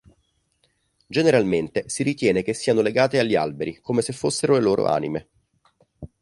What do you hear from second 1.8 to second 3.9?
si ritiene che siano legate agli alberi,